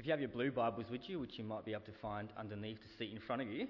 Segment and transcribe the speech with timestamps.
[0.00, 2.30] If you have your blue Bibles with you, which you might be able to find
[2.38, 3.66] underneath the seat in front of you,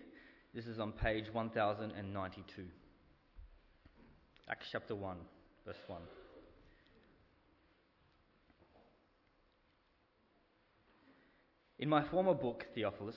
[0.55, 2.67] this is on page 1092.
[4.49, 5.17] Acts chapter 1,
[5.67, 6.01] verse 1.
[11.81, 13.17] In my former book, Theophilus,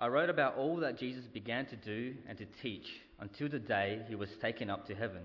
[0.00, 2.86] I wrote about all that Jesus began to do and to teach
[3.20, 5.22] until the day he was taken up to heaven,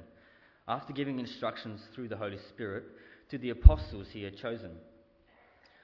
[0.67, 2.83] after giving instructions through the Holy Spirit
[3.31, 4.73] to the apostles he had chosen.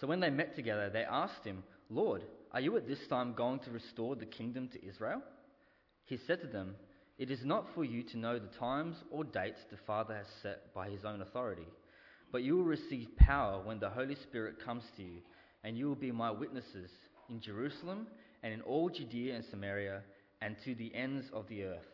[0.00, 3.60] So when they met together, they asked him, Lord, are you at this time going
[3.60, 5.22] to restore the kingdom to Israel?
[6.04, 6.74] He said to them,
[7.18, 10.74] It is not for you to know the times or dates the Father has set
[10.74, 11.66] by his own authority,
[12.30, 15.20] but you will receive power when the Holy Spirit comes to you,
[15.64, 16.90] and you will be my witnesses
[17.28, 18.06] in Jerusalem
[18.42, 20.02] and in all Judea and Samaria
[20.40, 21.86] and to the ends of the earth.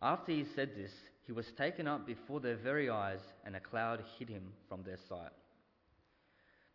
[0.00, 0.92] After he said this,
[1.26, 4.98] he was taken up before their very eyes, and a cloud hid him from their
[5.08, 5.30] sight.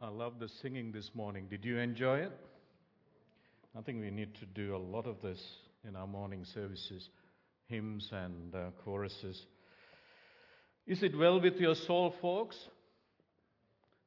[0.00, 1.48] I love the singing this morning.
[1.50, 2.32] Did you enjoy it?
[3.76, 5.42] I think we need to do a lot of this
[5.86, 7.08] in our morning services
[7.66, 9.44] hymns and uh, choruses.
[10.86, 12.56] Is it well with your soul, folks?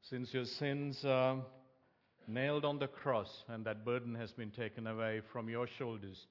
[0.09, 1.39] Since your sins are
[2.25, 6.25] nailed on the cross and that burden has been taken away from your shoulders,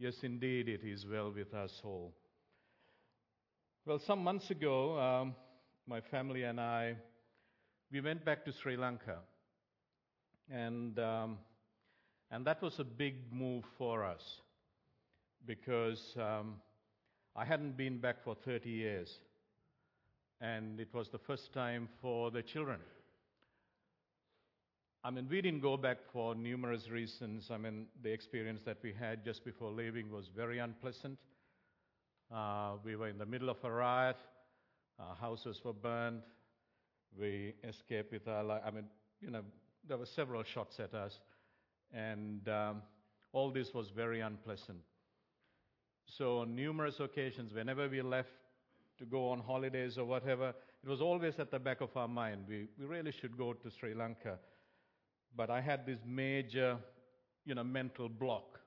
[0.00, 2.12] yes, indeed, it is well with our soul.
[3.86, 5.36] Well, some months ago, um,
[5.86, 6.96] my family and I
[7.92, 9.18] we went back to Sri Lanka.
[10.50, 11.38] And, um,
[12.30, 14.22] and that was a big move for us
[15.46, 16.54] because um,
[17.36, 19.18] I hadn't been back for 30 years.
[20.40, 22.80] And it was the first time for the children.
[25.04, 27.50] I mean, we didn't go back for numerous reasons.
[27.50, 31.18] I mean, the experience that we had just before leaving was very unpleasant.
[32.34, 34.16] Uh, we were in the middle of a riot,
[34.98, 36.22] our houses were burned,
[37.18, 38.62] we escaped with our life.
[38.66, 38.84] I mean,
[39.20, 39.42] you know,
[39.86, 41.18] there were several shots at us,
[41.92, 42.82] and um,
[43.32, 44.78] all this was very unpleasant.
[46.06, 48.30] So, on numerous occasions, whenever we left
[48.98, 52.44] to go on holidays or whatever, it was always at the back of our mind.
[52.48, 54.38] We, we really should go to Sri Lanka.
[55.34, 56.76] But I had this major,
[57.44, 58.60] you know, mental block.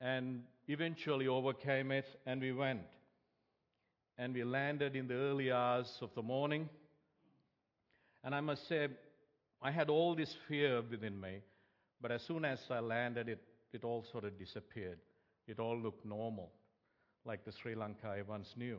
[0.00, 2.82] And eventually overcame it, and we went.
[4.18, 6.68] And we landed in the early hours of the morning
[8.26, 8.88] and I must say,
[9.62, 11.42] I had all this fear within me,
[12.00, 13.40] but as soon as I landed, it,
[13.72, 14.98] it all sort of disappeared.
[15.46, 16.50] It all looked normal,
[17.24, 18.78] like the Sri Lanka I once knew.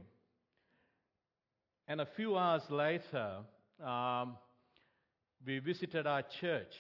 [1.88, 3.38] And a few hours later,
[3.82, 4.36] um,
[5.46, 6.74] we visited our church,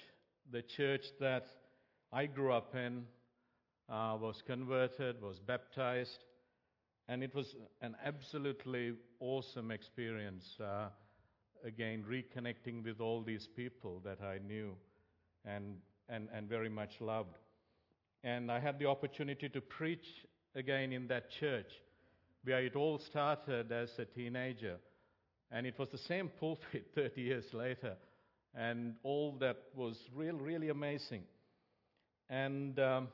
[0.51, 1.45] the church that
[2.11, 3.05] I grew up in,
[3.87, 6.25] uh, was converted, was baptized,
[7.07, 8.91] and it was an absolutely
[9.21, 10.57] awesome experience.
[10.59, 10.89] Uh,
[11.65, 14.73] again reconnecting with all these people that I knew
[15.45, 15.77] and,
[16.09, 17.35] and, and very much loved.
[18.23, 20.05] And I had the opportunity to preach
[20.55, 21.69] again in that church
[22.43, 24.77] where it all started as a teenager.
[25.51, 27.95] And it was the same pulpit 30 years later.
[28.55, 31.23] And all that was real, really amazing.
[32.29, 33.07] And um,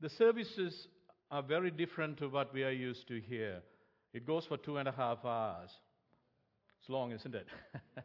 [0.00, 0.88] the services
[1.30, 3.62] are very different to what we are used to here.
[4.12, 5.70] It goes for two and a half hours.
[6.84, 7.46] It's long, isn't it?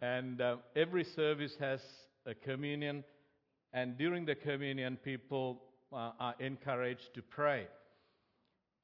[0.00, 1.80] and uh, every service has
[2.26, 3.02] a communion,
[3.72, 5.60] and during the communion, people
[5.92, 7.66] uh, are encouraged to pray.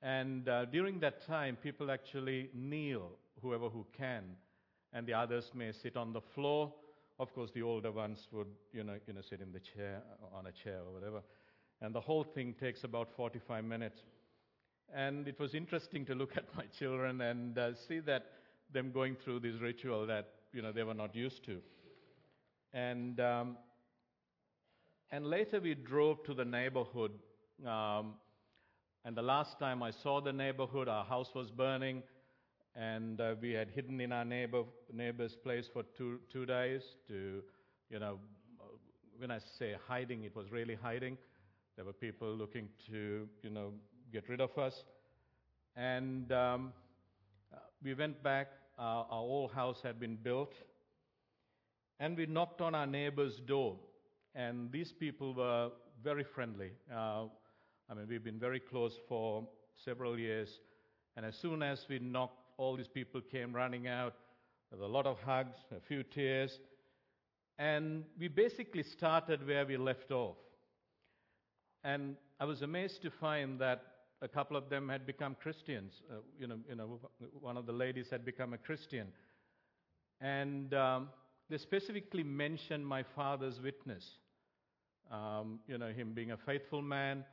[0.03, 4.25] And uh, during that time, people actually kneel, whoever who can,
[4.93, 6.75] and the others may sit on the floor.
[7.21, 10.03] Of course, the older ones would, you know, you know, sit in the chair,
[10.35, 11.23] on a chair or whatever.
[11.81, 14.01] And the whole thing takes about 45 minutes.
[14.93, 18.27] And it was interesting to look at my children and uh, see that
[18.75, 21.61] them going through this ritual that you know they were not used to.
[22.75, 23.57] And um,
[25.11, 27.13] and later we drove to the neighborhood.
[27.67, 28.15] Um,
[29.07, 32.03] and the last time I saw the neighborhood, our house was burning,
[32.75, 34.63] and uh, we had hidden in our neighbor,
[34.93, 37.43] neighbor's place for two, two days to,
[37.91, 38.19] you know,
[39.19, 41.17] when I say hiding, it was really hiding.
[41.77, 43.73] There were people looking to, you know,
[44.13, 44.85] get rid of us.
[45.77, 46.73] And um,
[47.83, 48.49] we went back.
[48.79, 50.55] Our, our old house had been built.
[52.01, 53.77] And we knocked on our neighbor's door.
[54.35, 55.71] And these people were
[56.03, 56.71] very friendly.
[56.93, 57.27] Uh,
[57.89, 60.61] I mean, we've been very close for several years.
[61.17, 64.15] And as soon as we knocked, all these people came running out.
[64.73, 66.59] Were a lot of hugs, a few tears.
[67.59, 70.37] And we basically started where we left off.
[71.85, 73.83] And I was amazed to find that
[74.23, 76.03] a couple of them had become Christians.
[76.11, 77.01] Uh, you, know, you know,
[77.41, 79.09] one of the ladies had become a Christian.
[80.21, 81.09] And um,
[81.51, 84.05] they specifically mentioned my father's witness.
[85.11, 87.25] Um, you know, him being a faithful man,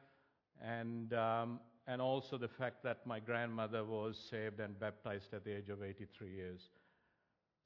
[0.62, 5.56] and, um, and also the fact that my grandmother was saved and baptized at the
[5.56, 6.62] age of 83 years.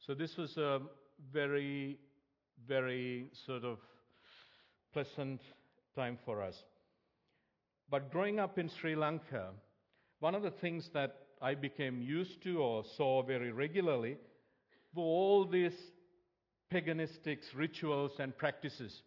[0.06, 0.82] So this was a
[1.34, 1.98] very,
[2.68, 3.80] very sort of
[4.94, 5.42] pleasant
[5.96, 6.64] time for us.
[7.90, 9.50] But growing up in Sri Lanka,
[10.20, 14.18] one of the things that I became used to or saw very regularly
[14.94, 15.76] were all these
[16.74, 19.02] paganistic rituals and practices.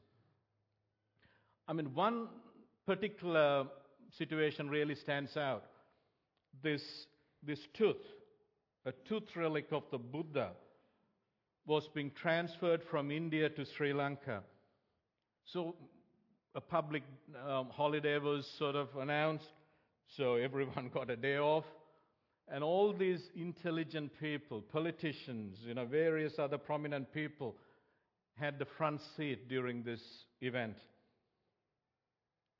[1.66, 2.28] I mean, one
[2.86, 3.66] particular
[4.16, 5.64] situation really stands out.
[6.62, 6.82] This,
[7.42, 7.96] this tooth,
[8.86, 10.50] a tooth relic of the Buddha,
[11.66, 14.42] was being transferred from India to Sri Lanka.
[15.44, 15.74] So
[16.58, 17.04] a public
[17.48, 19.52] um, holiday was sort of announced,
[20.16, 21.62] so everyone got a day off.
[22.48, 27.54] And all these intelligent people, politicians, you know, various other prominent people,
[28.40, 30.00] had the front seat during this
[30.40, 30.74] event.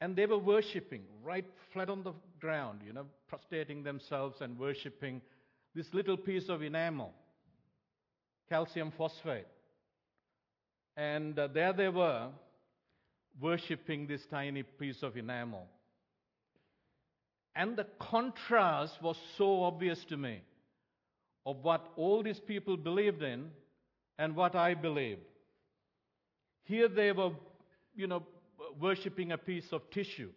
[0.00, 5.21] And they were worshipping right flat on the ground, you know, prostrating themselves and worshipping
[5.75, 7.12] this little piece of enamel,
[8.49, 9.49] calcium phosphate.
[10.97, 12.29] And uh, there they were,
[13.40, 15.67] worshipping this tiny piece of enamel.
[17.55, 20.40] And the contrast was so obvious to me
[21.44, 23.50] of what all these people believed in
[24.19, 25.23] and what I believed.
[26.64, 27.31] Here they were,
[27.96, 28.23] you know,
[28.81, 30.31] worshipping a piece of tissue.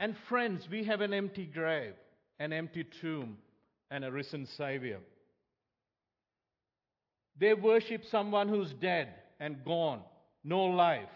[0.00, 1.94] And friends, we have an empty grave,
[2.38, 3.38] an empty tomb,
[3.90, 5.00] and a risen Savior.
[7.38, 9.08] They worship someone who's dead
[9.40, 10.00] and gone
[10.48, 11.08] no life.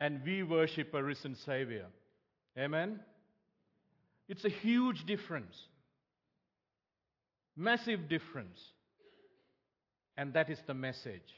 [0.00, 1.86] And we worship a risen Savior.
[2.56, 3.00] Amen?
[4.28, 5.56] It's a huge difference.
[7.56, 8.58] Massive difference.
[10.16, 11.34] And that is the message.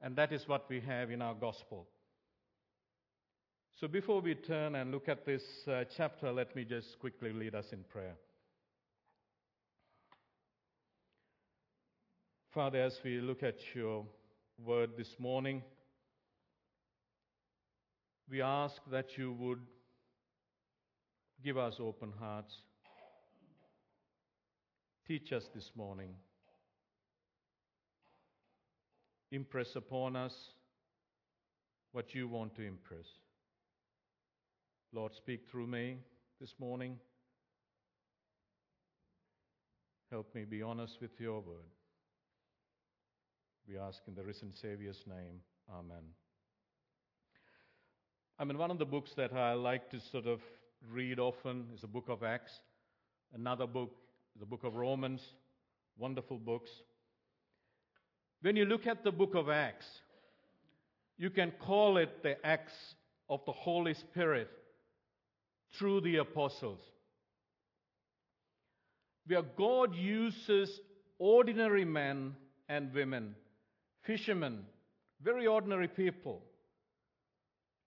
[0.00, 1.86] And that is what we have in our gospel.
[3.80, 7.54] So before we turn and look at this uh, chapter, let me just quickly lead
[7.54, 8.14] us in prayer.
[12.52, 14.04] Father, as we look at your
[14.64, 15.62] word this morning.
[18.30, 19.60] We ask that you would
[21.44, 22.54] give us open hearts.
[25.06, 26.10] Teach us this morning.
[29.32, 30.34] Impress upon us
[31.90, 33.06] what you want to impress.
[34.92, 35.98] Lord, speak through me
[36.40, 36.98] this morning.
[40.10, 41.81] Help me be honest with your word.
[43.68, 45.40] We ask in the risen Savior's name.
[45.70, 46.02] Amen.
[48.38, 50.40] I mean, one of the books that I like to sort of
[50.90, 52.52] read often is the book of Acts.
[53.32, 53.94] Another book,
[54.38, 55.22] the book of Romans.
[55.96, 56.70] Wonderful books.
[58.40, 59.86] When you look at the book of Acts,
[61.16, 62.96] you can call it the Acts
[63.28, 64.50] of the Holy Spirit
[65.78, 66.80] through the apostles.
[69.26, 70.80] Where God uses
[71.18, 72.34] ordinary men
[72.68, 73.36] and women
[74.04, 74.60] fishermen,
[75.22, 76.42] very ordinary people,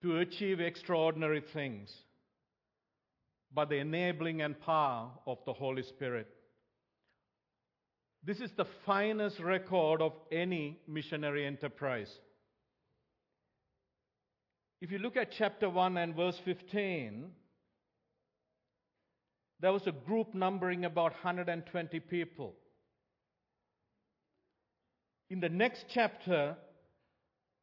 [0.02, 1.94] to achieve extraordinary things
[3.54, 6.28] by the enabling and power of the Holy Spirit.
[8.24, 12.12] This is the finest record of any missionary enterprise.
[14.82, 17.32] If you look at chapter 1 and verse 15,
[19.60, 22.56] there was a group numbering about 120 people.
[25.30, 26.56] In the next chapter,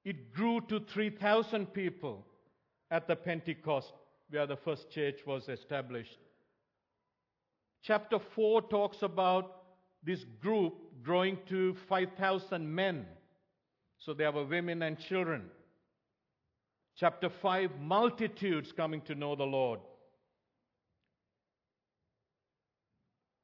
[0.05, 2.27] it grew to 3,000 people
[2.91, 3.93] at the Pentecost,
[4.31, 6.19] where the first church was established.
[7.83, 9.63] Chapter 4 talks about
[10.03, 13.07] this group growing to 5,000 men.
[13.99, 15.45] So there were women and children.
[16.97, 19.81] Chapter 5 multitudes coming to know the Lord.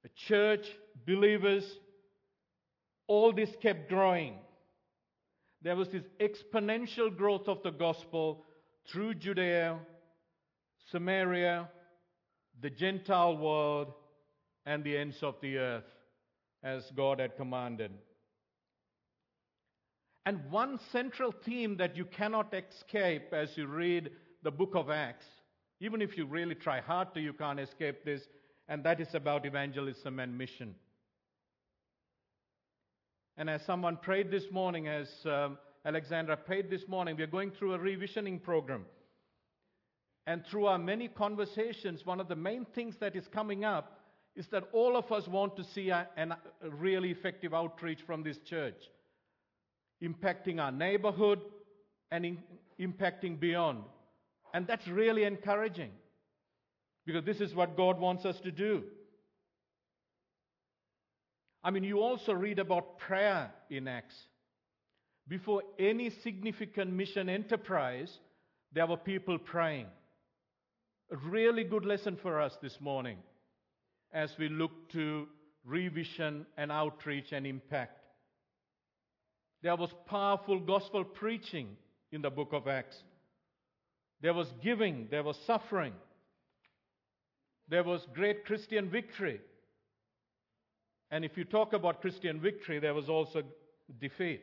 [0.03, 0.67] The church,
[1.07, 1.65] believers,
[3.09, 4.35] all this kept growing.
[5.63, 8.45] There was this exponential growth of the gospel
[8.87, 9.79] through Judea,
[10.93, 11.69] Samaria,
[12.61, 13.93] the Gentile world,
[14.67, 15.91] and the ends of the earth,
[16.63, 17.91] as God had commanded.
[20.27, 24.11] And one central theme that you cannot escape as you read
[24.43, 25.25] the book of Acts,
[25.81, 28.23] even if you really try hard to, you can't escape this,
[28.69, 30.75] and that is about evangelism and mission.
[33.39, 37.53] And as someone prayed this morning, as um, Alexandra prayed this morning, we are going
[37.53, 38.85] through a revisioning program.
[40.27, 44.01] And through our many conversations, one of the main things that is coming up
[44.35, 48.39] is that all of us want to see a, a really effective outreach from this
[48.39, 48.91] church,
[50.03, 51.41] impacting our neighborhood
[52.11, 52.39] and in,
[52.81, 53.85] impacting beyond.
[54.53, 55.93] And that's really encouraging
[57.07, 58.83] because this is what God wants us to do.
[61.69, 64.17] I mean, you also read about prayer in Acts.
[65.29, 68.11] Before any significant mission enterprise,
[68.73, 69.85] there were people praying.
[71.13, 73.19] A really good lesson for us this morning
[74.15, 75.29] as we look to
[75.63, 78.01] revision and outreach and impact.
[79.63, 81.77] There was powerful gospel preaching
[82.13, 82.97] in the book of Acts.
[84.23, 85.93] There was giving, there was suffering,
[87.69, 89.43] there was great Christian victory.
[91.11, 93.43] And if you talk about Christian victory, there was also
[94.01, 94.43] defeat.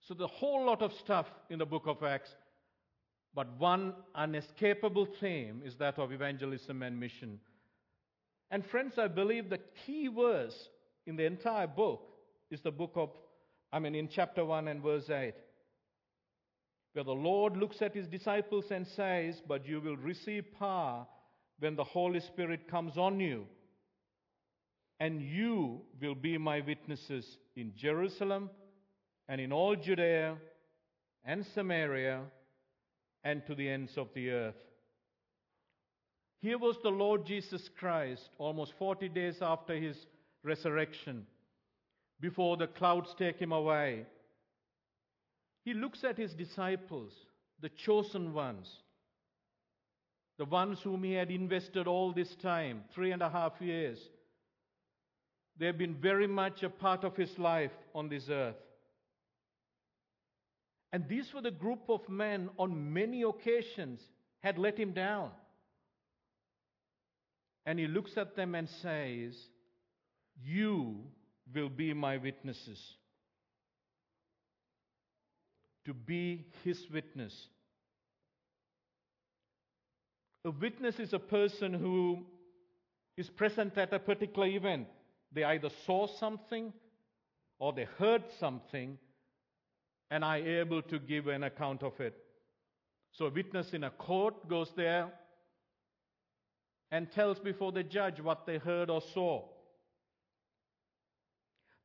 [0.00, 2.30] So, the whole lot of stuff in the book of Acts,
[3.34, 7.38] but one unescapable theme is that of evangelism and mission.
[8.50, 10.68] And, friends, I believe the key verse
[11.06, 12.02] in the entire book
[12.50, 13.10] is the book of,
[13.72, 15.34] I mean, in chapter 1 and verse 8,
[16.94, 21.06] where the Lord looks at his disciples and says, But you will receive power
[21.60, 23.46] when the Holy Spirit comes on you
[25.02, 28.48] and you will be my witnesses in Jerusalem
[29.28, 30.36] and in all Judea
[31.24, 32.20] and Samaria
[33.24, 34.62] and to the ends of the earth.
[36.40, 39.96] Here was the Lord Jesus Christ almost 40 days after his
[40.44, 41.26] resurrection,
[42.20, 44.06] before the clouds take him away.
[45.64, 47.10] He looks at his disciples,
[47.60, 48.70] the chosen ones,
[50.38, 53.98] the ones whom he had invested all this time, three and a half years
[55.62, 58.56] they have been very much a part of his life on this earth.
[60.92, 64.00] And these were the group of men on many occasions
[64.40, 65.30] had let him down.
[67.64, 69.36] And he looks at them and says,
[70.44, 70.96] You
[71.54, 72.80] will be my witnesses.
[75.84, 77.46] To be his witness.
[80.44, 82.26] A witness is a person who
[83.16, 84.88] is present at a particular event.
[85.32, 86.72] They either saw something
[87.58, 88.98] or they heard something
[90.10, 92.14] and are able to give an account of it.
[93.12, 95.10] So a witness in a court goes there
[96.90, 99.48] and tells before the judge what they heard or saw.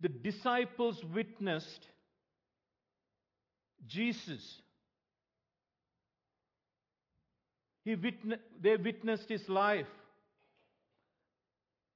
[0.02, 1.88] The disciples witnessed
[3.88, 4.62] Jesus.
[7.84, 9.88] He witne- they witnessed his life.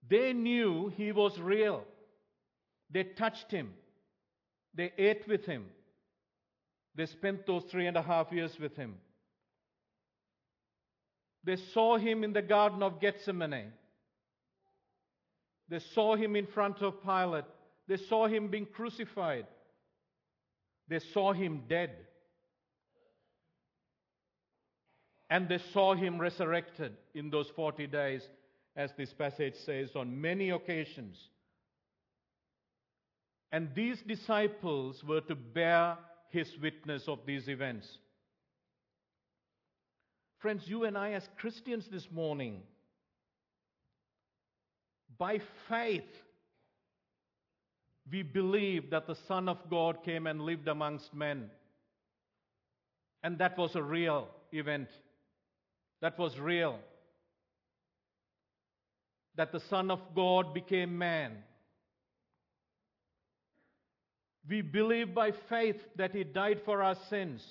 [0.08, 1.84] They knew he was real.
[2.90, 3.74] They touched him.
[4.74, 5.66] They ate with him.
[6.96, 8.96] They spent those three and a half years with him.
[11.44, 13.72] They saw him in the Garden of Gethsemane.
[15.70, 17.46] They saw him in front of Pilate.
[17.88, 19.48] They saw him being crucified.
[20.88, 21.92] They saw him dead.
[25.30, 28.22] And they saw him resurrected in those 40 days
[28.76, 31.18] as this passage says, on many occasions.
[33.52, 35.98] And these disciples were to bear
[36.30, 37.98] his witness of these events.
[40.40, 42.62] Friends, you and I, as Christians this morning,
[45.18, 46.04] by faith,
[48.10, 51.52] we believe that the Son of God came and lived amongst men.
[53.24, 54.88] And that was a real event.
[56.02, 56.80] That was real
[59.36, 61.38] that the Son of God became man.
[64.50, 67.46] We believe by faith that He died for our sins.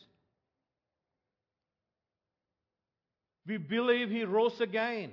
[3.46, 5.12] We believe He rose again.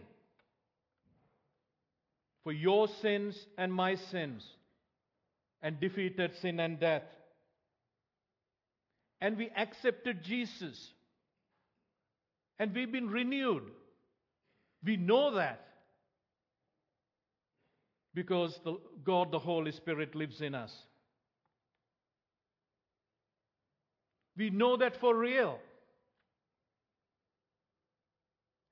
[2.48, 4.42] for your sins and my sins
[5.62, 7.04] and defeated sin and death.
[9.20, 10.94] And we accepted Jesus.
[12.58, 13.64] And we've been renewed.
[14.82, 15.67] We know that.
[18.18, 20.74] Because the, God, the Holy Spirit, lives in us.
[24.36, 25.60] We know that for real.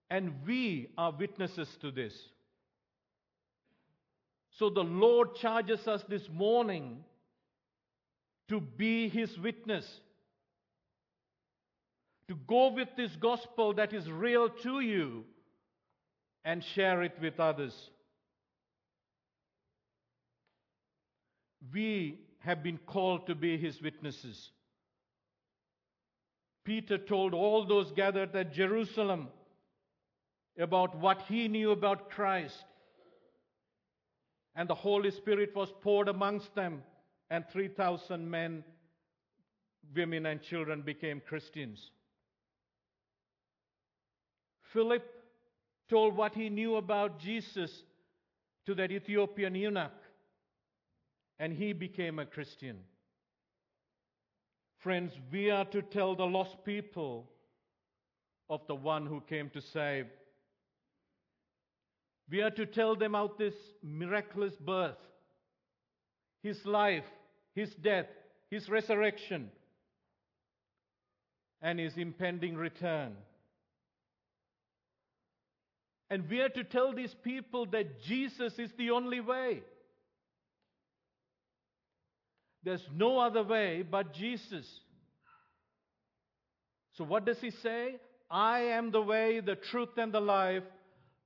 [0.10, 2.16] And we are witnesses to this.
[4.58, 7.04] So the Lord charges us this morning
[8.50, 9.86] to be His witness.
[12.30, 15.24] To go with this gospel that is real to you
[16.44, 17.92] and share it with others.
[21.74, 24.52] We have been called to be His witnesses.
[26.64, 29.28] Peter told all those gathered at Jerusalem
[30.58, 32.66] about what he knew about Christ.
[34.56, 36.82] And the Holy Spirit was poured amongst them,
[37.30, 38.64] and 3,000 men,
[39.96, 41.92] women, and children became Christians.
[44.74, 45.04] Philip
[45.90, 47.84] told what he knew about Jesus
[48.66, 49.92] to that Ethiopian eunuch,
[51.40, 52.78] and he became a Christian.
[54.80, 57.30] Friends, we are to tell the lost people
[58.50, 60.06] of the one who came to save.
[62.30, 64.98] We are to tell them about this miraculous birth,
[66.42, 67.06] his life,
[67.54, 68.08] his death,
[68.50, 69.52] his resurrection,
[71.62, 73.14] and his impending return.
[76.10, 79.64] And we are to tell these people that Jesus is the only way.
[82.66, 84.66] There's no other way but Jesus.
[86.98, 87.98] So, what does he say?
[88.30, 90.64] I am the way, the truth, and the life.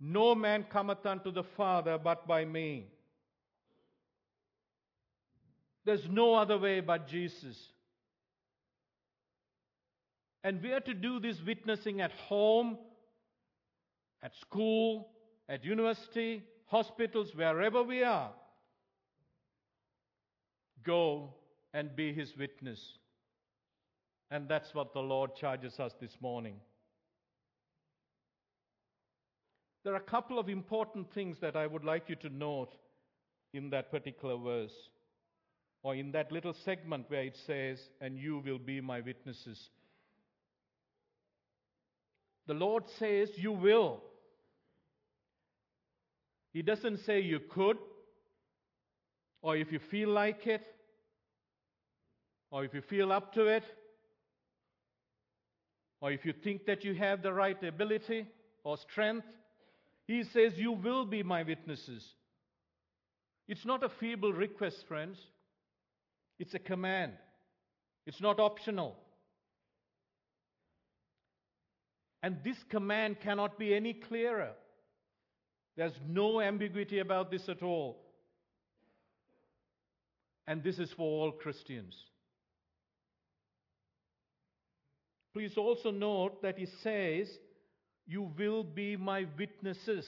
[0.01, 2.87] No man cometh unto the Father but by me.
[5.85, 7.57] There's no other way but Jesus.
[10.43, 12.77] And we are to do this witnessing at home,
[14.21, 15.09] at school,
[15.47, 18.31] at university, hospitals, wherever we are.
[20.83, 21.33] Go
[21.73, 22.79] and be his witness.
[24.31, 26.55] And that's what the Lord charges us this morning.
[29.83, 32.73] There are a couple of important things that I would like you to note
[33.53, 34.73] in that particular verse,
[35.81, 39.69] or in that little segment where it says, And you will be my witnesses.
[42.45, 44.01] The Lord says, You will.
[46.53, 47.77] He doesn't say you could,
[49.41, 50.65] or if you feel like it,
[52.51, 53.63] or if you feel up to it,
[56.01, 58.25] or if you think that you have the right ability
[58.63, 59.25] or strength.
[60.07, 62.05] He says, You will be my witnesses.
[63.47, 65.17] It's not a feeble request, friends.
[66.39, 67.13] It's a command.
[68.05, 68.95] It's not optional.
[72.21, 74.51] And this command cannot be any clearer.
[75.77, 77.97] There's no ambiguity about this at all.
[80.49, 81.95] And this is for all Christians.
[85.31, 87.29] Please also note that he says,
[88.07, 90.07] You will be my witnesses.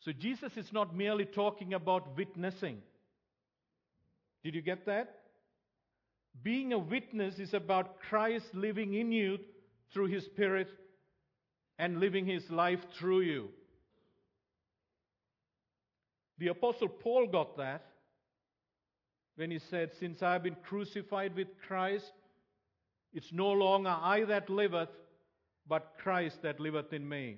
[0.00, 2.78] So Jesus is not merely talking about witnessing.
[4.42, 5.14] Did you get that?
[6.42, 9.38] Being a witness is about Christ living in you
[9.92, 10.68] through his Spirit
[11.78, 13.48] and living his life through you.
[16.38, 17.84] The Apostle Paul got that
[19.38, 22.10] when he said, Since I have been crucified with Christ,
[23.12, 24.88] it's no longer I that liveth,
[25.68, 27.36] but Christ that liveth in me.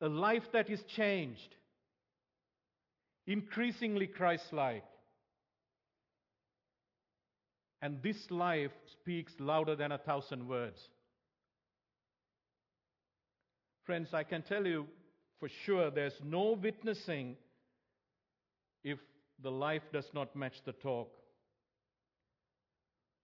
[0.00, 1.54] A life that is changed,
[3.28, 4.82] increasingly Christ like.
[7.80, 10.80] And this life speaks louder than a thousand words.
[13.84, 14.86] Friends, I can tell you
[15.38, 17.36] for sure there's no witnessing
[18.82, 18.98] if
[19.42, 21.12] the life does not match the talk.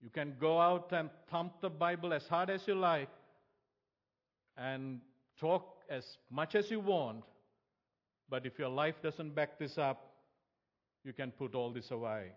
[0.01, 3.09] You can go out and thump the Bible as hard as you like
[4.57, 4.99] and
[5.39, 7.23] talk as much as you want,
[8.29, 10.11] but if your life doesn't back this up,
[11.03, 12.31] you can put all this away.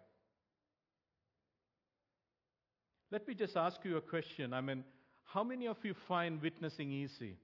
[3.11, 4.53] Let me just ask you a question.
[4.53, 4.85] I mean,
[5.25, 7.37] how many of you find witnessing easy?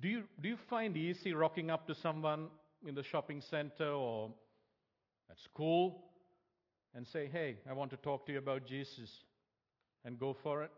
[0.00, 2.48] Do you, do you find easy rocking up to someone
[2.86, 4.30] in the shopping center or
[5.30, 6.04] at school
[6.94, 9.10] and say, Hey, I want to talk to you about Jesus,
[10.04, 10.70] and go for it?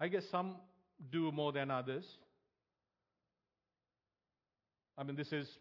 [0.00, 0.56] I guess some
[1.10, 2.04] do more than others.
[4.98, 5.58] I mean, this is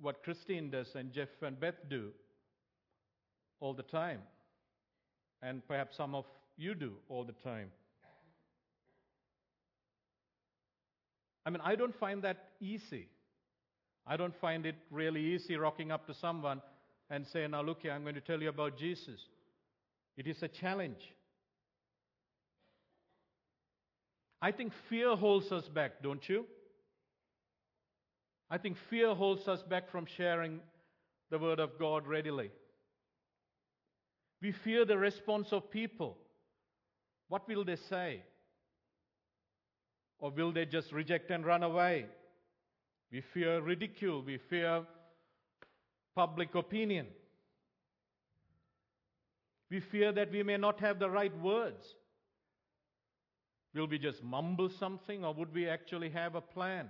[0.00, 2.10] what Christine does and Jeff and Beth do
[3.60, 4.20] all the time.
[5.42, 6.24] And perhaps some of
[6.56, 7.70] you do all the time.
[11.46, 13.08] I mean, I don't find that easy.
[14.06, 16.60] I don't find it really easy rocking up to someone
[17.10, 19.20] and saying, Now, look here, I'm going to tell you about Jesus.
[20.16, 21.00] It is a challenge.
[24.40, 26.44] I think fear holds us back, don't you?
[28.50, 30.60] I think fear holds us back from sharing
[31.30, 32.50] the Word of God readily.
[34.42, 36.18] We fear the response of people.
[37.28, 38.22] What will they say?
[40.24, 42.06] Or will they just reject and run away?
[43.12, 44.22] We fear ridicule.
[44.22, 44.86] We fear
[46.16, 47.08] public opinion.
[49.70, 51.84] We fear that we may not have the right words.
[53.74, 56.88] Will we just mumble something or would we actually have a plan?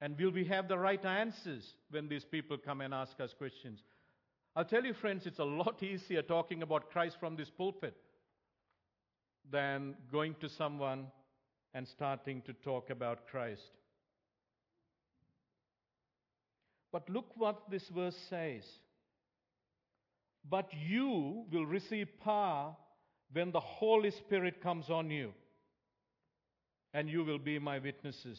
[0.00, 3.80] And will we have the right answers when these people come and ask us questions?
[4.54, 7.96] I'll tell you, friends, it's a lot easier talking about Christ from this pulpit
[9.50, 11.06] than going to someone
[11.74, 13.70] and starting to talk about Christ.
[16.92, 18.62] But look what this verse says.
[20.48, 22.74] But you will receive power
[23.32, 25.32] when the Holy Spirit comes on you,
[26.94, 28.38] and you will be my witnesses.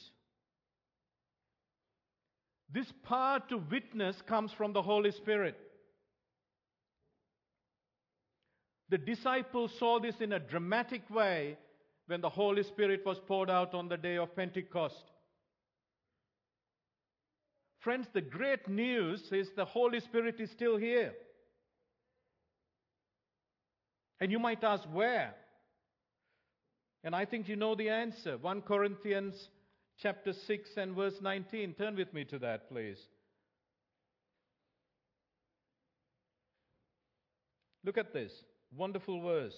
[2.73, 5.57] This power to witness comes from the Holy Spirit.
[8.89, 11.57] The disciples saw this in a dramatic way
[12.07, 15.11] when the Holy Spirit was poured out on the day of Pentecost.
[17.79, 21.13] Friends, the great news is the Holy Spirit is still here.
[24.19, 25.35] And you might ask, where?
[27.03, 28.37] And I think you know the answer.
[28.37, 29.49] 1 Corinthians
[30.01, 31.73] chapter 6 and verse 19.
[31.73, 32.97] Turn with me to that, please.
[37.83, 38.31] Look at this
[38.75, 39.55] wonderful verse.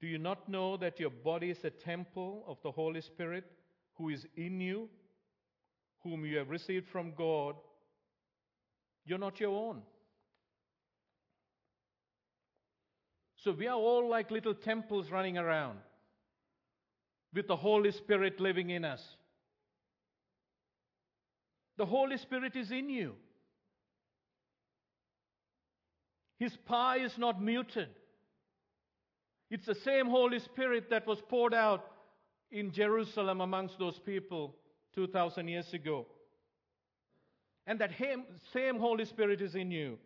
[0.00, 3.44] Do you not know that your body is a temple of the Holy Spirit
[3.94, 4.88] who is in you,
[6.02, 7.54] whom you have received from God?
[9.04, 9.82] You're not your own.
[13.36, 15.78] So we are all like little temples running around
[17.34, 19.02] with the Holy Spirit living in us.
[21.76, 23.14] The Holy Spirit is in you.
[26.42, 27.88] His power is not muted.
[29.48, 31.84] It's the same Holy Spirit that was poured out
[32.50, 34.56] in Jerusalem amongst those people
[34.96, 36.04] 2,000 years ago.
[37.64, 37.92] And that
[38.52, 39.98] same Holy Spirit is in you.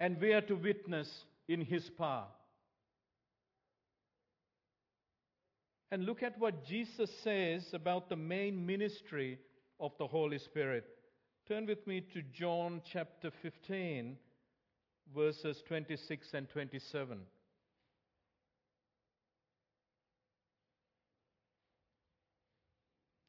[0.00, 1.08] And we are to witness
[1.46, 2.26] in His power.
[5.92, 9.38] And look at what Jesus says about the main ministry
[9.78, 10.84] of the Holy Spirit.
[11.46, 14.16] Turn with me to John chapter 15,
[15.14, 17.18] verses 26 and 27.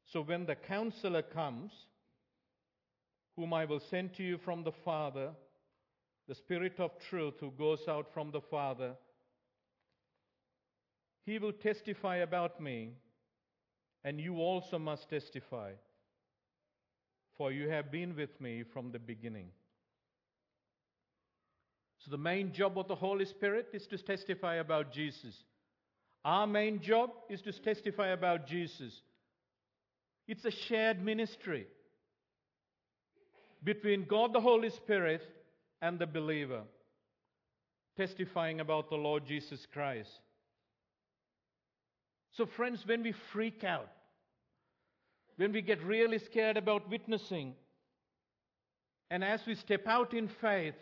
[0.04, 1.72] So when the counselor comes,
[3.36, 5.30] whom I will send to you from the Father,
[6.28, 8.94] the Spirit of truth who goes out from the Father,
[11.26, 12.92] he will testify about me,
[14.04, 15.72] and you also must testify,
[17.36, 19.48] for you have been with me from the beginning.
[22.04, 25.34] So, the main job of the Holy Spirit is to testify about Jesus.
[26.22, 29.00] Our main job is to testify about Jesus.
[30.28, 31.66] It's a shared ministry
[33.62, 35.22] between God the Holy Spirit
[35.80, 36.62] and the believer,
[37.96, 40.10] testifying about the Lord Jesus Christ.
[42.32, 43.88] So, friends, when we freak out,
[45.36, 47.54] when we get really scared about witnessing,
[49.10, 50.74] and as we step out in faith,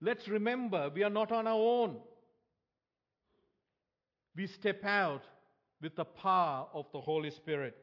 [0.00, 1.96] let's remember we are not on our own.
[4.36, 5.22] We step out
[5.80, 7.76] with the power of the Holy Spirit.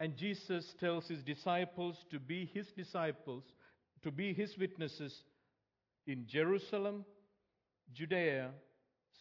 [0.00, 3.44] And Jesus tells his disciples to be his disciples,
[4.02, 5.22] to be his witnesses
[6.06, 7.04] in Jerusalem,
[7.92, 8.50] Judea,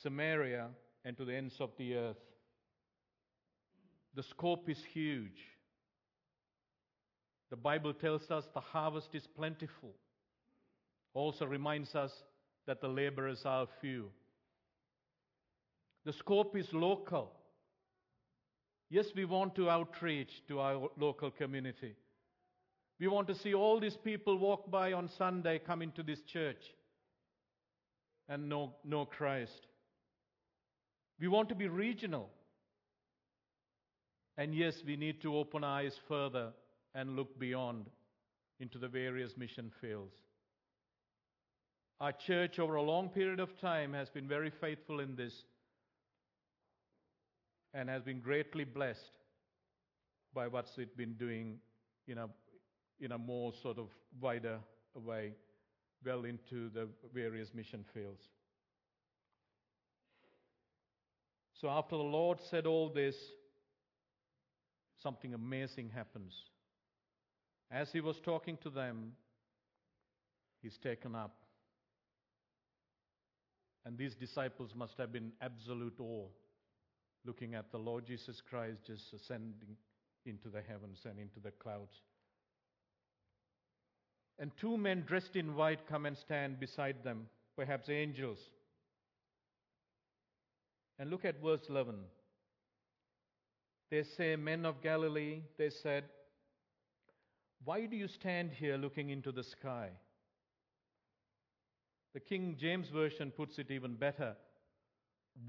[0.02, 0.70] Samaria,
[1.06, 2.18] and to the ends of the earth.
[4.16, 5.40] The scope is huge.
[7.54, 9.92] The Bible tells us the harvest is plentiful.
[11.13, 12.12] Also reminds us
[12.66, 14.10] that the laborers are few.
[16.04, 17.32] The scope is local.
[18.89, 21.94] Yes, we want to outreach to our local community.
[23.00, 26.74] We want to see all these people walk by on Sunday, come into this church
[28.28, 29.68] and know, know Christ.
[31.20, 32.32] We want to be regional.
[34.39, 36.54] And yes, we need to open our eyes further
[36.96, 37.90] and look beyond
[38.60, 40.16] into the various mission fields.
[42.00, 45.34] Our church, over a long period of time, has been very faithful in this
[47.74, 49.12] and has been greatly blessed
[50.34, 51.58] by what's it been doing
[52.08, 52.28] in a,
[53.00, 53.88] in a more sort of
[54.20, 54.60] wider
[54.96, 55.34] way,
[56.06, 58.24] well into the various mission fields.
[61.54, 63.16] So, after the Lord said all this,
[65.02, 66.34] something amazing happens.
[67.74, 69.14] As he was talking to them,
[70.62, 71.36] he's taken up.
[73.84, 76.28] And these disciples must have been absolute awe
[77.26, 79.76] looking at the Lord Jesus Christ just ascending
[80.26, 81.96] into the heavens and into the clouds.
[84.38, 88.38] And two men dressed in white come and stand beside them, perhaps angels.
[91.00, 91.96] And look at verse 11.
[93.90, 96.04] They say, Men of Galilee, they said,
[97.65, 99.89] Why do you stand here looking into the sky?
[102.13, 104.36] The King James Version puts it even better.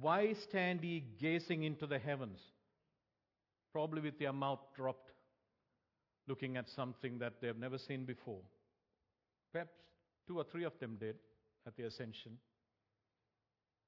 [0.00, 2.40] Why stand ye gazing into the heavens?
[3.72, 5.10] Probably with their mouth dropped,
[6.26, 8.40] looking at something that they've never seen before.
[9.52, 9.74] Perhaps
[10.26, 11.16] two or three of them did
[11.66, 12.38] at the ascension,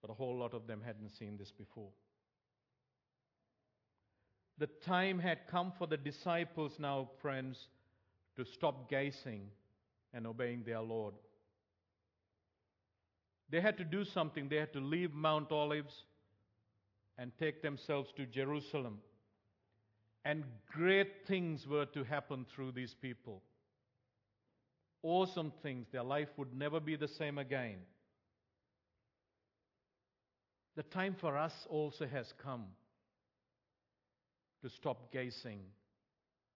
[0.03, 1.91] but a whole lot of them hadn't seen this before.
[4.59, 7.69] The time had come for the disciples now, friends,
[8.37, 9.49] to stop gazing
[10.13, 11.15] and obeying their Lord.
[13.51, 14.49] They had to do something.
[14.49, 16.05] They had to leave Mount Olives
[17.19, 18.99] and take themselves to Jerusalem.
[20.25, 23.43] And great things were to happen through these people.
[25.03, 25.87] Awesome things.
[25.93, 27.77] Their life would never be the same again.
[30.75, 32.65] The time for us also has come
[34.63, 35.61] to stop gazing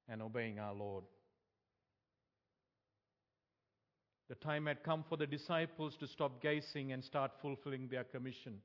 [0.09, 1.05] and obeying our Lord.
[4.31, 8.61] The time had come for the disciples to stop gazing and start fulfilling their commission.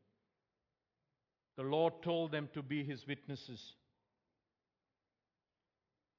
[1.58, 3.74] The Lord told them to be His witnesses.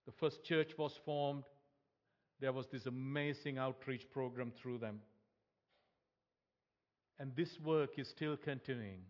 [0.04, 1.44] The first church was formed.
[2.40, 4.98] There was this amazing outreach program through them.
[7.20, 9.02] And this work is still continuing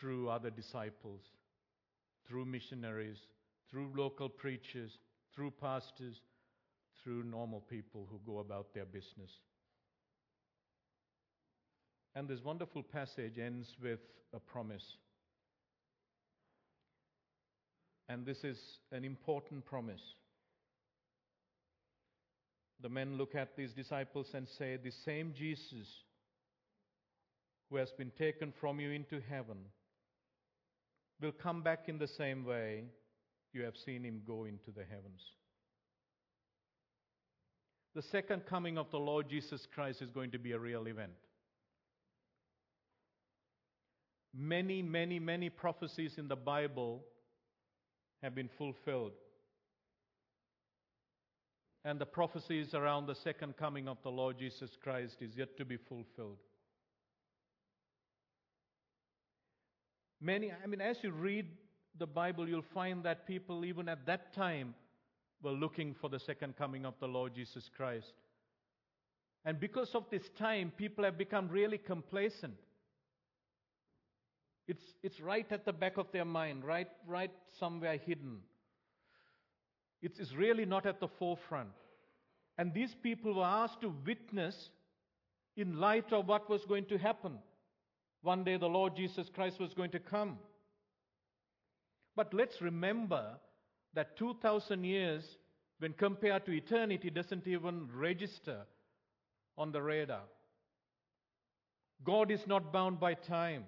[0.00, 1.20] through other disciples,
[2.26, 3.18] through missionaries,
[3.70, 4.96] through local preachers,
[5.34, 6.22] through pastors,
[7.08, 9.30] through normal people who go about their business.
[12.14, 14.00] And this wonderful passage ends with
[14.34, 14.84] a promise.
[18.10, 18.58] And this is
[18.92, 20.02] an important promise.
[22.82, 25.88] The men look at these disciples and say, The same Jesus
[27.70, 29.56] who has been taken from you into heaven
[31.22, 32.84] will come back in the same way
[33.54, 35.22] you have seen him go into the heavens.
[37.94, 41.12] The second coming of the Lord Jesus Christ is going to be a real event.
[44.34, 47.02] Many, many, many prophecies in the Bible
[48.22, 49.12] have been fulfilled.
[51.84, 55.64] And the prophecies around the second coming of the Lord Jesus Christ is yet to
[55.64, 56.38] be fulfilled.
[60.20, 61.46] Many, I mean, as you read
[61.96, 64.74] the Bible, you'll find that people, even at that time,
[65.42, 68.12] were looking for the second coming of the Lord Jesus Christ.
[69.44, 72.56] And because of this time, people have become really complacent.
[74.66, 78.38] It's, it's right at the back of their mind, right, right somewhere hidden.
[80.02, 81.70] It's, it's really not at the forefront.
[82.58, 84.70] And these people were asked to witness
[85.56, 87.38] in light of what was going to happen.
[88.22, 90.38] One day the Lord Jesus Christ was going to come.
[92.14, 93.36] But let's remember
[93.94, 95.24] that 2,000 years,
[95.78, 98.66] when compared to eternity, doesn't even register
[99.56, 100.22] on the radar.
[102.04, 103.64] God is not bound by time.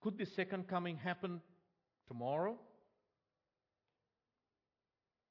[0.00, 1.40] Could the second coming happen
[2.08, 2.58] tomorrow?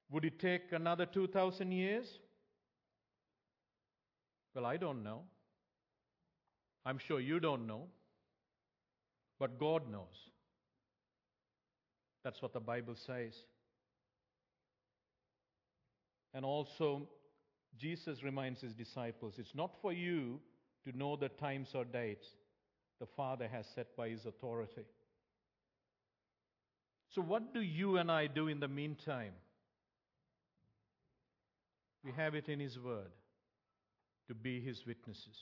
[0.10, 2.08] Would it take another 2,000 years?
[4.54, 5.22] Well, I don't know.
[6.86, 7.88] I'm sure you don't know.
[9.40, 10.31] But God knows.
[12.24, 13.34] That's what the Bible says.
[16.34, 17.08] And also,
[17.78, 20.40] Jesus reminds his disciples it's not for you
[20.86, 22.28] to know the times or dates
[23.00, 24.86] the Father has set by his authority.
[27.10, 29.34] So, what do you and I do in the meantime?
[32.04, 33.12] We have it in His Word
[34.28, 35.38] to be His witnesses.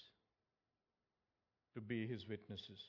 [1.76, 2.80] To be His witnesses.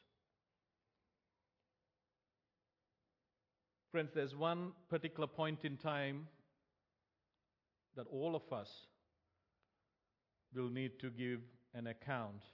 [3.90, 6.28] Friends, there's one particular point in time
[7.96, 8.70] that all of us
[10.54, 11.40] will need to give
[11.74, 12.44] an account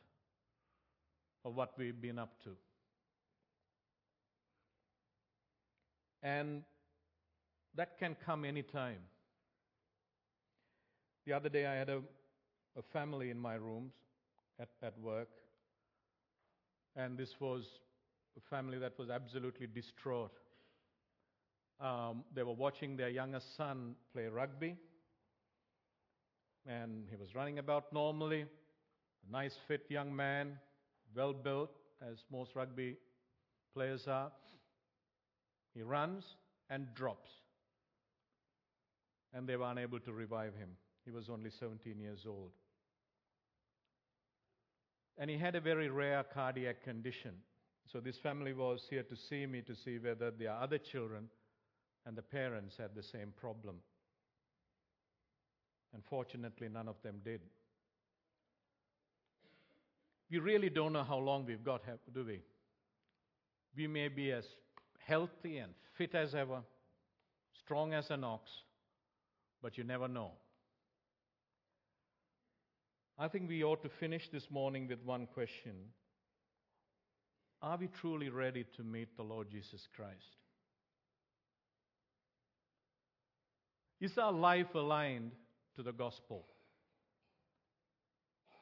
[1.44, 2.50] of what we've been up to.
[6.22, 6.62] And
[7.74, 9.00] that can come any time.
[11.26, 12.00] The other day, I had a,
[12.78, 13.92] a family in my rooms
[14.58, 15.28] at, at work,
[16.96, 17.64] and this was
[18.38, 20.32] a family that was absolutely distraught.
[21.80, 24.76] Um, they were watching their youngest son play rugby,
[26.66, 28.42] and he was running about normally.
[29.28, 30.58] A nice, fit young man,
[31.14, 32.96] well built, as most rugby
[33.74, 34.30] players are.
[35.74, 36.24] He runs
[36.70, 37.30] and drops.
[39.34, 40.70] And they were unable to revive him.
[41.04, 42.52] He was only 17 years old.
[45.18, 47.32] And he had a very rare cardiac condition.
[47.92, 51.28] So this family was here to see me to see whether their other children
[52.06, 53.76] and the parents had the same problem.
[55.92, 57.40] Unfortunately, none of them did.
[60.30, 62.40] We really don't know how long we've got, do we?
[63.76, 64.44] We may be as
[64.98, 66.60] healthy and fit as ever,
[67.58, 68.50] strong as an ox,
[69.62, 70.32] but you never know.
[73.18, 75.74] I think we ought to finish this morning with one question
[77.62, 80.45] Are we truly ready to meet the Lord Jesus Christ?
[84.00, 85.32] Is our life aligned
[85.76, 86.46] to the gospel?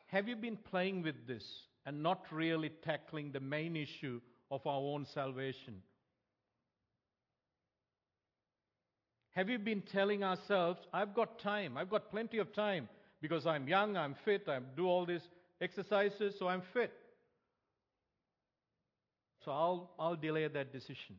[0.07, 1.45] Have you been playing with this
[1.87, 4.21] and not really tackling the main issue
[4.51, 5.83] of our own salvation?
[9.33, 12.89] Have you been telling ourselves, I've got time, I've got plenty of time
[13.21, 15.27] because I'm young, I'm fit, I do all these
[15.61, 16.93] exercises, so I'm fit.
[19.45, 21.17] So I'll, I'll delay that decision.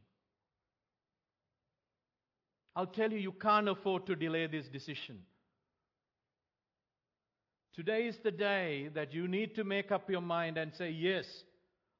[2.75, 5.19] I'll tell you, you can't afford to delay this decision.
[7.73, 11.25] Today is the day that you need to make up your mind and say, Yes,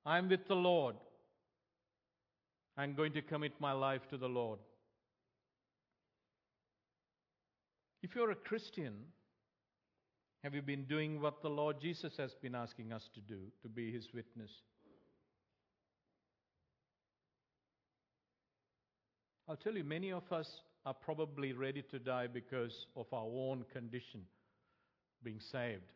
[0.06, 0.96] I'm with the Lord.
[2.78, 4.60] I'm going to commit my life to the Lord.
[8.04, 8.94] If you're a Christian,
[10.44, 13.70] have you been doing what the Lord Jesus has been asking us to do, to
[13.70, 14.52] be his witness?
[19.48, 20.50] I'll tell you, many of us
[20.86, 24.22] are probably ready to die because of our own condition
[25.24, 25.92] being saved.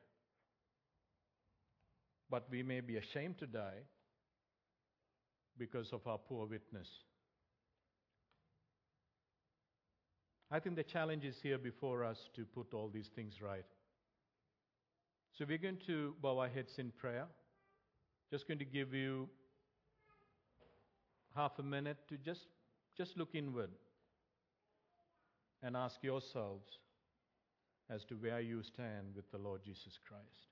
[2.30, 3.82] But we may be ashamed to die
[5.58, 6.88] because of our poor witness.
[10.52, 13.66] I think the challenge is here before us to put all these things right.
[15.38, 17.26] So we're going to bow our heads in prayer.
[18.32, 19.30] Just going to give you
[21.36, 22.48] half a minute to just,
[23.00, 23.70] just look inward
[25.64, 26.68] and ask yourselves
[27.90, 30.49] as to where you stand with the Lord Jesus Christ.